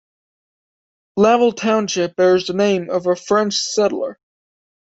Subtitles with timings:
[1.15, 4.17] Lavell Township bears the name of a French settler.